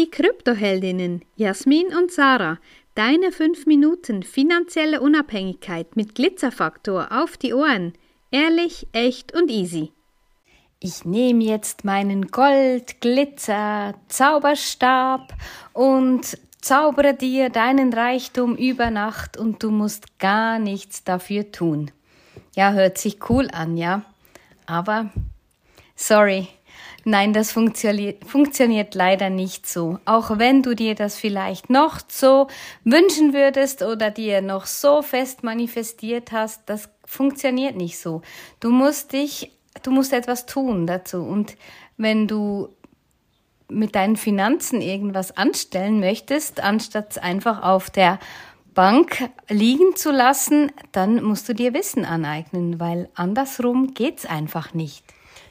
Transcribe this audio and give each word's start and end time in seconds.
Die 0.00 0.10
Kryptoheldinnen 0.10 1.26
Jasmin 1.36 1.88
und 1.94 2.10
Sarah, 2.10 2.56
deine 2.94 3.32
5 3.32 3.66
Minuten 3.66 4.22
finanzielle 4.22 5.02
Unabhängigkeit 5.02 5.94
mit 5.94 6.14
Glitzerfaktor 6.14 7.08
auf 7.12 7.36
die 7.36 7.52
Ohren. 7.52 7.92
Ehrlich, 8.30 8.86
echt 8.92 9.34
und 9.34 9.50
easy. 9.50 9.92
Ich 10.78 11.04
nehme 11.04 11.44
jetzt 11.44 11.84
meinen 11.84 12.28
Gold, 12.28 13.02
Glitzer, 13.02 13.92
Zauberstab 14.08 15.34
und 15.74 16.38
zaubere 16.62 17.12
dir 17.12 17.50
deinen 17.50 17.92
Reichtum 17.92 18.56
über 18.56 18.90
Nacht 18.90 19.36
und 19.36 19.62
du 19.62 19.70
musst 19.70 20.18
gar 20.18 20.58
nichts 20.58 21.04
dafür 21.04 21.52
tun. 21.52 21.90
Ja, 22.56 22.72
hört 22.72 22.96
sich 22.96 23.18
cool 23.28 23.50
an, 23.52 23.76
ja. 23.76 24.06
Aber, 24.64 25.10
sorry, 25.94 26.48
nein, 27.10 27.32
das 27.32 27.52
funktioniert, 27.52 28.24
funktioniert 28.24 28.94
leider 28.94 29.28
nicht 29.28 29.66
so. 29.66 29.98
Auch 30.04 30.38
wenn 30.38 30.62
du 30.62 30.74
dir 30.74 30.94
das 30.94 31.16
vielleicht 31.16 31.68
noch 31.68 32.00
so 32.08 32.46
wünschen 32.84 33.34
würdest 33.34 33.82
oder 33.82 34.10
dir 34.10 34.40
noch 34.40 34.66
so 34.66 35.02
fest 35.02 35.42
manifestiert 35.42 36.32
hast, 36.32 36.62
das 36.66 36.88
funktioniert 37.04 37.76
nicht 37.76 37.98
so. 37.98 38.22
Du 38.60 38.70
musst 38.70 39.12
dich, 39.12 39.52
du 39.82 39.90
musst 39.90 40.12
etwas 40.12 40.46
tun 40.46 40.86
dazu. 40.86 41.18
Und 41.18 41.56
wenn 41.96 42.26
du 42.26 42.68
mit 43.68 43.94
deinen 43.94 44.16
Finanzen 44.16 44.80
irgendwas 44.80 45.36
anstellen 45.36 46.00
möchtest, 46.00 46.62
anstatt 46.62 47.22
einfach 47.22 47.62
auf 47.62 47.90
der 47.90 48.18
Bank 48.74 49.28
liegen 49.48 49.96
zu 49.96 50.12
lassen, 50.12 50.72
dann 50.92 51.22
musst 51.22 51.48
du 51.48 51.54
dir 51.54 51.74
Wissen 51.74 52.04
aneignen, 52.04 52.80
weil 52.80 53.08
andersrum 53.14 53.94
geht's 53.94 54.26
einfach 54.26 54.74
nicht. 54.74 55.04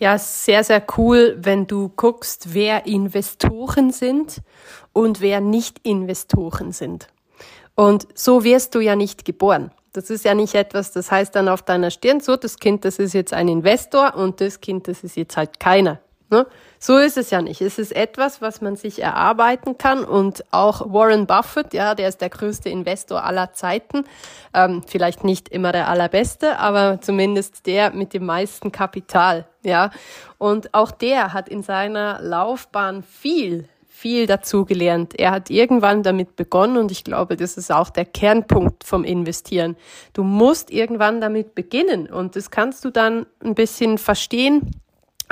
Ja, 0.00 0.16
sehr, 0.16 0.64
sehr 0.64 0.82
cool, 0.96 1.36
wenn 1.38 1.66
du 1.66 1.90
guckst, 1.90 2.54
wer 2.54 2.86
Investoren 2.86 3.92
sind 3.92 4.40
und 4.94 5.20
wer 5.20 5.42
nicht 5.42 5.78
Investoren 5.82 6.72
sind. 6.72 7.08
Und 7.74 8.08
so 8.14 8.42
wirst 8.42 8.74
du 8.74 8.80
ja 8.80 8.96
nicht 8.96 9.26
geboren. 9.26 9.72
Das 9.92 10.08
ist 10.08 10.24
ja 10.24 10.34
nicht 10.34 10.54
etwas, 10.54 10.92
das 10.92 11.10
heißt 11.10 11.36
dann 11.36 11.50
auf 11.50 11.60
deiner 11.60 11.90
Stirn, 11.90 12.20
so, 12.20 12.36
das 12.36 12.58
Kind, 12.58 12.86
das 12.86 12.98
ist 12.98 13.12
jetzt 13.12 13.34
ein 13.34 13.48
Investor 13.48 14.14
und 14.14 14.40
das 14.40 14.62
Kind, 14.62 14.88
das 14.88 15.04
ist 15.04 15.16
jetzt 15.16 15.36
halt 15.36 15.60
keiner. 15.60 16.00
Ne? 16.30 16.46
So 16.78 16.96
ist 16.96 17.16
es 17.16 17.30
ja 17.30 17.42
nicht. 17.42 17.60
Es 17.60 17.78
ist 17.78 17.94
etwas, 17.94 18.40
was 18.40 18.60
man 18.60 18.76
sich 18.76 19.02
erarbeiten 19.02 19.76
kann 19.78 20.04
und 20.04 20.44
auch 20.52 20.92
Warren 20.92 21.26
Buffett, 21.26 21.74
ja, 21.74 21.94
der 21.94 22.08
ist 22.08 22.20
der 22.20 22.30
größte 22.30 22.70
Investor 22.70 23.24
aller 23.24 23.52
Zeiten, 23.52 24.04
ähm, 24.54 24.82
vielleicht 24.86 25.24
nicht 25.24 25.48
immer 25.48 25.72
der 25.72 25.88
allerbeste, 25.88 26.58
aber 26.58 27.00
zumindest 27.00 27.66
der 27.66 27.92
mit 27.92 28.14
dem 28.14 28.24
meisten 28.24 28.70
Kapital, 28.70 29.46
ja. 29.62 29.90
Und 30.38 30.72
auch 30.72 30.92
der 30.92 31.32
hat 31.32 31.48
in 31.48 31.62
seiner 31.62 32.20
Laufbahn 32.22 33.02
viel 33.02 33.68
viel 34.00 34.26
dazu 34.26 34.64
gelernt. 34.64 35.18
Er 35.18 35.30
hat 35.30 35.50
irgendwann 35.50 36.02
damit 36.02 36.34
begonnen 36.34 36.78
und 36.78 36.90
ich 36.90 37.04
glaube, 37.04 37.36
das 37.36 37.58
ist 37.58 37.70
auch 37.70 37.90
der 37.90 38.06
Kernpunkt 38.06 38.82
vom 38.82 39.04
Investieren. 39.04 39.76
Du 40.14 40.22
musst 40.22 40.70
irgendwann 40.70 41.20
damit 41.20 41.54
beginnen 41.54 42.06
und 42.06 42.34
das 42.34 42.50
kannst 42.50 42.82
du 42.86 42.90
dann 42.90 43.26
ein 43.44 43.54
bisschen 43.54 43.98
verstehen 43.98 44.70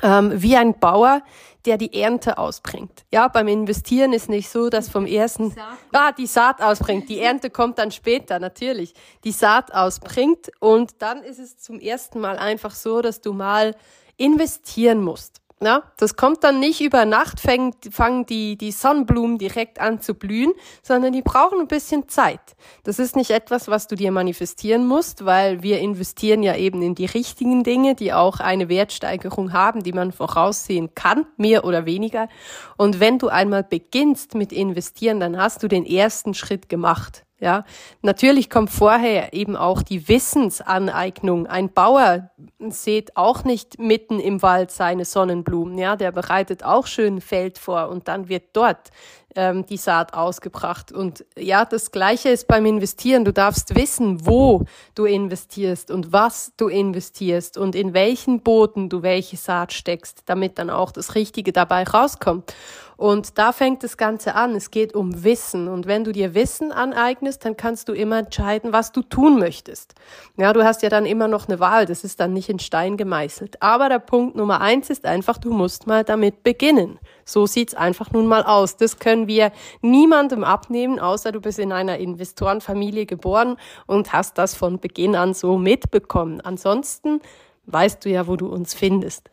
ähm, 0.03 0.33
wie 0.35 0.57
ein 0.57 0.79
Bauer, 0.79 1.23
der 1.65 1.77
die 1.77 2.01
Ernte 2.01 2.39
ausbringt. 2.39 3.05
Ja, 3.13 3.29
beim 3.29 3.49
Investieren 3.49 4.13
ist 4.13 4.29
nicht 4.29 4.49
so, 4.49 4.71
dass 4.71 4.89
vom 4.89 5.07
ersten, 5.07 5.55
ah, 5.93 6.13
die 6.13 6.27
Saat 6.27 6.63
ausbringt. 6.63 7.09
Die 7.09 7.21
Ernte 7.21 7.51
kommt 7.51 7.79
dann 7.79 7.91
später, 7.91 8.39
natürlich. 8.39 8.95
Die 9.25 9.33
Saat 9.33 9.75
ausbringt 9.75 10.51
und 10.61 11.03
dann 11.03 11.23
ist 11.23 11.39
es 11.39 11.59
zum 11.59 11.81
ersten 11.81 12.21
Mal 12.21 12.39
einfach 12.39 12.75
so, 12.75 13.03
dass 13.03 13.21
du 13.21 13.33
mal 13.33 13.75
investieren 14.17 15.03
musst. 15.03 15.41
Ja, 15.61 15.83
das 15.97 16.15
kommt 16.15 16.45
dann 16.45 16.61
nicht 16.61 16.81
über 16.81 17.05
Nacht, 17.05 17.41
fangen, 17.41 17.75
fangen 17.91 18.27
die, 18.27 18.57
die 18.57 18.71
Sonnenblumen 18.71 19.39
direkt 19.39 19.81
an 19.81 20.01
zu 20.01 20.15
blühen, 20.15 20.53
sondern 20.83 21.13
die 21.13 21.23
brauchen 21.23 21.59
ein 21.59 21.67
bisschen 21.67 22.09
Zeit. 22.09 22.41
Das 22.85 23.01
ist 23.01 23.17
nicht 23.17 23.31
etwas, 23.31 23.67
was 23.67 23.89
du 23.89 23.97
dir 23.97 24.13
manifestieren 24.13 24.87
musst, 24.87 25.25
weil 25.25 25.65
wir 25.65 25.81
investieren 25.81 26.45
ja 26.45 26.55
eben 26.55 26.81
in 26.81 26.95
die 26.95 27.07
richtigen 27.07 27.65
Dinge, 27.65 27.97
die 27.97 28.13
auch 28.13 28.39
eine 28.39 28.69
Wertsteigerung 28.69 29.53
haben, 29.53 29.83
die 29.83 29.93
man 29.93 30.13
voraussehen 30.13 30.95
kann, 30.95 31.27
mehr 31.37 31.65
oder 31.65 31.87
weniger. 31.87 32.29
Und 32.77 33.01
wenn 33.01 33.19
du 33.19 33.27
einmal 33.27 33.65
beginnst 33.65 34.37
mit 34.37 34.53
investieren, 34.53 35.19
dann 35.19 35.37
hast 35.37 35.65
du 35.65 35.67
den 35.67 35.85
ersten 35.85 36.35
Schritt 36.35 36.69
gemacht. 36.69 37.25
Ja, 37.41 37.65
natürlich 38.03 38.51
kommt 38.51 38.71
vorher 38.71 39.33
eben 39.33 39.55
auch 39.55 39.83
die 39.83 40.09
Wissensaneignung. 40.09 41.47
Ein 41.47 41.73
Bauer 41.73 42.31
sieht 42.69 43.17
auch 43.17 43.45
nicht 43.45 43.79
mitten 43.79 44.19
im 44.19 44.43
Wald 44.43 44.73
seine 44.73 45.05
Sonnenblumen. 45.05 45.79
Ja, 45.79 45.95
der 45.95 46.11
bereitet 46.11 46.65
auch 46.65 46.89
schön 46.89 47.21
Feld 47.21 47.59
vor 47.59 47.91
und 47.91 48.09
dann 48.09 48.29
wird 48.29 48.45
dort 48.55 48.91
ähm, 49.37 49.65
die 49.67 49.77
Saat 49.77 50.15
ausgebracht. 50.15 50.91
Und 50.91 51.25
ja, 51.37 51.65
das 51.65 51.93
Gleiche 51.93 52.31
ist 52.31 52.49
beim 52.49 52.67
Investieren. 52.67 53.25
Du 53.25 53.33
darfst 53.33 53.77
wissen, 53.77 54.27
wo 54.27 54.65
du 54.97 55.05
investierst 55.05 55.93
und 55.93 56.13
was 56.13 56.53
du 56.57 56.67
investierst 56.67 57.57
und 57.57 57.77
in 57.77 57.95
welchen 57.95 58.41
Booten 58.41 58.89
du 58.89 59.03
welche 59.03 59.37
Saat 59.37 59.73
steckst, 59.73 60.23
damit 60.27 60.59
dann 60.59 60.71
auch 60.71 60.91
das 60.91 61.15
Richtige 61.15 61.53
dabei 61.53 61.85
rauskommt. 61.85 62.53
Und 62.97 63.39
da 63.39 63.53
fängt 63.53 63.85
das 63.85 63.97
Ganze 63.97 64.35
an. 64.35 64.57
Es 64.57 64.73
geht 64.73 64.93
um 64.97 65.23
Wissen. 65.23 65.69
Und 65.69 65.87
wenn 65.87 66.03
du 66.03 66.11
dir 66.11 66.35
Wissen 66.35 66.73
aneignest, 66.73 67.28
dann 67.37 67.57
kannst 67.57 67.89
du 67.89 67.93
immer 67.93 68.21
entscheiden, 68.21 68.73
was 68.73 68.93
du 68.93 69.03
tun 69.03 69.39
möchtest. 69.39 69.95
Ja, 70.37 70.53
du 70.53 70.65
hast 70.65 70.83
ja 70.83 70.89
dann 70.89 71.05
immer 71.05 71.29
noch 71.29 71.49
eine 71.49 71.61
Wahl. 71.61 71.85
Das 71.85 72.05
ist 72.05 72.21
dann 72.21 72.33
nicht 72.33 72.49
in 72.49 72.59
Stein 72.59 72.97
gemeißelt. 72.97 73.61
Aber 73.61 73.89
der 73.89 73.99
Punkt 73.99 74.37
Nummer 74.37 74.61
eins 74.61 74.89
ist 74.89 75.05
einfach, 75.05 75.37
du 75.37 75.53
musst 75.53 75.87
mal 75.87 76.05
damit 76.05 76.43
beginnen. 76.43 76.99
So 77.25 77.47
sieht's 77.47 77.75
einfach 77.75 78.13
nun 78.13 78.27
mal 78.27 78.45
aus. 78.45 78.77
Das 78.77 78.99
können 78.99 79.27
wir 79.27 79.53
niemandem 79.83 80.45
abnehmen, 80.45 80.99
außer 80.99 81.33
du 81.33 81.41
bist 81.41 81.59
in 81.59 81.73
einer 81.73 81.99
Investorenfamilie 81.99 83.05
geboren 83.05 83.57
und 83.87 84.13
hast 84.13 84.39
das 84.39 84.55
von 84.55 84.79
Beginn 84.79 85.17
an 85.17 85.35
so 85.35 85.59
mitbekommen. 85.59 86.41
Ansonsten 86.41 87.21
weißt 87.67 88.05
du 88.05 88.09
ja, 88.09 88.27
wo 88.27 88.37
du 88.37 88.47
uns 88.47 88.73
findest. 88.73 89.31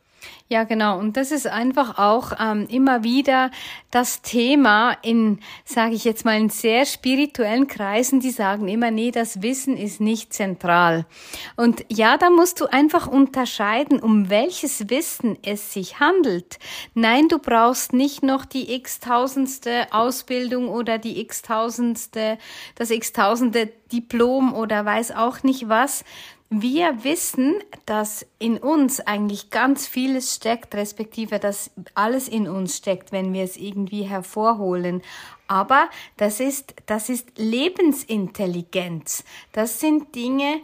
Ja, 0.48 0.64
genau. 0.64 1.00
Und 1.00 1.18
das 1.18 1.32
ist 1.32 1.48
einfach 1.48 1.98
auch 1.98 2.34
ähm, 2.40 2.68
immer 2.70 3.04
wieder 3.04 3.50
das 3.90 4.22
Thema 4.22 4.96
in, 5.02 5.40
sage 5.64 5.96
ich 5.96 6.04
jetzt 6.04 6.24
mal, 6.24 6.40
in 6.40 6.50
sehr 6.50 6.86
spirituellen 6.86 7.66
Kreisen, 7.66 8.20
die 8.20 8.30
sagen 8.30 8.68
immer, 8.68 8.92
nee, 8.92 9.10
das 9.10 9.42
Wissen 9.42 9.76
ist 9.76 10.02
nicht 10.02 10.34
zentral. 10.34 11.08
Und 11.56 11.84
ja, 11.90 12.18
da 12.20 12.30
musst 12.30 12.62
du 12.62 12.68
einfach 12.68 13.08
unterscheiden, 13.08 14.00
um 14.00 14.30
welches 14.30 14.88
Wissen 14.92 15.36
es 15.42 15.74
sich 15.74 16.00
handelt. 16.00 16.60
Nein, 16.94 17.28
du 17.28 17.40
brauchst 17.40 17.94
nicht 17.94 18.22
noch 18.22 18.46
die 18.46 18.72
x-tausendste 18.76 19.88
Ausbildung 19.92 20.70
oder 20.70 21.00
die 21.00 21.22
x-tausendste, 21.22 22.38
das 22.76 22.92
x-tausende 22.92 23.72
Diplom 23.92 24.54
oder 24.54 24.86
weiß 24.86 25.12
auch 25.12 25.42
nicht 25.42 25.70
was, 25.70 26.04
wir 26.50 27.04
wissen, 27.04 27.56
dass 27.86 28.26
in 28.40 28.58
uns 28.58 29.00
eigentlich 29.00 29.50
ganz 29.52 29.88
vieles 29.88 30.36
steckt, 30.36 30.74
respektive 30.76 31.40
dass 31.40 31.72
alles 31.94 32.28
in 32.28 32.48
uns 32.48 32.78
steckt, 32.78 33.12
wenn 33.12 33.34
wir 33.34 33.44
es 33.44 33.58
irgendwie 33.58 34.04
hervorholen. 34.04 35.02
Aber 35.48 35.90
das 36.18 36.40
ist, 36.40 36.74
das 36.88 37.10
ist 37.10 37.38
Lebensintelligenz. 37.38 39.24
Das 39.52 39.80
sind 39.80 40.16
Dinge, 40.16 40.62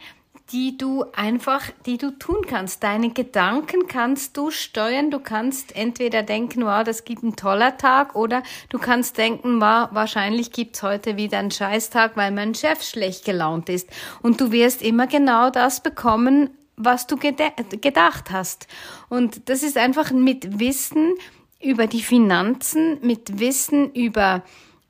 die 0.52 0.78
du 0.78 1.06
einfach, 1.14 1.64
die 1.86 1.98
du 1.98 2.12
tun 2.12 2.46
kannst. 2.46 2.84
Deine 2.84 3.12
Gedanken 3.12 3.88
kannst 3.88 4.36
du 4.36 4.52
steuern. 4.52 5.12
Du 5.12 5.20
kannst 5.20 5.76
entweder 5.76 6.24
denken, 6.24 6.66
wow, 6.66 6.84
das 6.84 7.06
gibt 7.06 7.24
ein 7.24 7.36
toller 7.36 7.78
Tag, 7.78 8.16
oder 8.16 8.44
du 8.70 8.78
kannst 8.78 9.18
denken, 9.18 9.62
wow, 9.62 9.90
wahrscheinlich 9.92 10.52
gibt's 10.52 10.84
heute 10.84 11.16
wieder 11.16 11.38
einen 11.38 11.52
Scheißtag, 11.52 12.18
weil 12.18 12.32
mein 12.32 12.54
Chef 12.54 12.84
schlecht 12.84 13.24
gelaunt 13.24 13.70
ist. 13.70 13.90
Und 14.22 14.42
du 14.42 14.52
wirst 14.52 14.82
immer 14.82 15.08
genau 15.08 15.52
das 15.52 15.82
bekommen, 15.82 16.50
was 16.84 17.08
du 17.08 17.18
gedacht 17.18 18.32
hast. 18.32 18.68
Und 19.10 19.50
das 19.50 19.64
ist 19.64 19.78
einfach 19.78 20.12
mit 20.12 20.60
Wissen 20.60 21.14
über 21.62 21.88
die 21.88 22.02
Finanzen, 22.02 22.98
mit 23.02 23.40
Wissen 23.40 23.92
über 23.94 24.44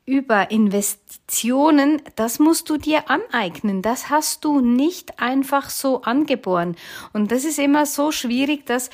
über 0.04 0.50
Investitionen, 0.50 2.02
das 2.16 2.40
musst 2.40 2.68
du 2.68 2.76
dir 2.76 3.08
aneignen. 3.08 3.82
Das 3.82 4.10
hast 4.10 4.44
du 4.44 4.60
nicht 4.60 5.20
einfach 5.20 5.70
so 5.70 6.02
angeboren. 6.02 6.76
Und 7.12 7.30
das 7.30 7.44
ist 7.44 7.58
immer 7.58 7.86
so 7.86 8.10
schwierig, 8.10 8.66
dass 8.66 8.90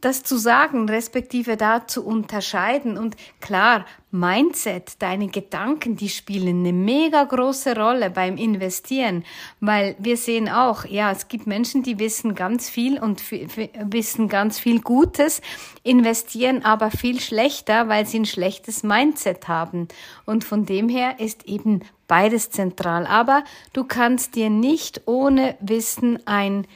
das 0.00 0.22
zu 0.22 0.36
sagen, 0.36 0.88
respektive 0.88 1.56
da 1.56 1.86
zu 1.86 2.04
unterscheiden. 2.04 2.96
Und 2.96 3.16
klar, 3.40 3.84
Mindset, 4.10 5.00
deine 5.00 5.28
Gedanken, 5.28 5.96
die 5.96 6.08
spielen 6.08 6.60
eine 6.60 6.72
mega 6.72 7.22
große 7.22 7.76
Rolle 7.76 8.10
beim 8.10 8.36
Investieren, 8.36 9.24
weil 9.60 9.94
wir 9.98 10.16
sehen 10.16 10.48
auch, 10.48 10.84
ja, 10.84 11.12
es 11.12 11.28
gibt 11.28 11.46
Menschen, 11.46 11.82
die 11.82 11.98
wissen 11.98 12.34
ganz 12.34 12.68
viel 12.68 12.98
und 12.98 13.22
wissen 13.30 14.28
ganz 14.28 14.58
viel 14.58 14.80
Gutes, 14.80 15.42
investieren 15.82 16.64
aber 16.64 16.90
viel 16.90 17.20
schlechter, 17.20 17.88
weil 17.88 18.06
sie 18.06 18.20
ein 18.20 18.26
schlechtes 18.26 18.82
Mindset 18.82 19.46
haben. 19.46 19.86
Und 20.26 20.44
von 20.44 20.66
dem 20.66 20.88
her 20.88 21.20
ist 21.20 21.46
eben 21.46 21.82
beides 22.08 22.50
zentral. 22.50 23.06
Aber 23.06 23.44
du 23.72 23.84
kannst 23.84 24.34
dir 24.34 24.50
nicht 24.50 25.02
ohne 25.06 25.56
Wissen 25.60 26.26
ein, 26.26 26.66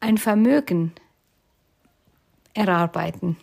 ein 0.00 0.18
Vermögen 0.18 0.92
erarbeiten. 2.54 3.36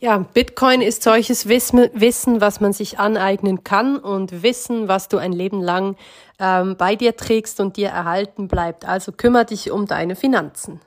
Ja, 0.00 0.18
Bitcoin 0.18 0.80
ist 0.80 1.02
solches 1.02 1.48
Wissen, 1.48 2.40
was 2.40 2.60
man 2.60 2.72
sich 2.72 3.00
aneignen 3.00 3.64
kann 3.64 3.96
und 3.96 4.44
Wissen, 4.44 4.86
was 4.86 5.08
du 5.08 5.16
ein 5.18 5.32
Leben 5.32 5.60
lang 5.60 5.96
ähm, 6.38 6.76
bei 6.78 6.94
dir 6.94 7.16
trägst 7.16 7.58
und 7.58 7.76
dir 7.76 7.88
erhalten 7.88 8.46
bleibt. 8.46 8.84
Also 8.84 9.10
kümmere 9.10 9.46
dich 9.46 9.72
um 9.72 9.86
deine 9.86 10.14
Finanzen. 10.14 10.80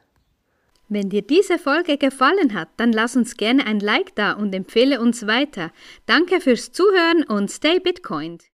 Wenn 0.88 1.09
dir 1.09 1.21
diese 1.21 1.57
Folge 1.57 1.98
gefallen 1.98 2.53
hat, 2.53 2.69
dann 2.77 2.94
lass 2.94 3.15
uns 3.15 3.36
gerne 3.36 3.65
ein 3.65 3.80
Like 3.80 4.15
da 4.15 4.33
und 4.33 4.53
empfehle 4.53 5.01
uns 5.01 5.27
weiter. 5.27 5.71
Danke 6.06 6.39
fürs 6.39 6.71
Zuhören 6.71 7.24
und 7.24 7.51
stay 7.51 7.80
Bitcoined. 7.80 8.44